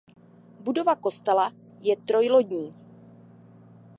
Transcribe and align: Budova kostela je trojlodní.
Budova 0.63 0.95
kostela 0.95 1.51
je 1.81 1.95
trojlodní. 1.97 2.73